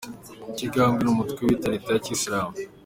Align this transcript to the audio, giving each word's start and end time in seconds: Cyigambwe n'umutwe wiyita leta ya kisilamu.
Cyigambwe 0.55 1.01
n'umutwe 1.03 1.39
wiyita 1.43 1.71
leta 1.73 1.89
ya 1.91 2.03
kisilamu. 2.05 2.53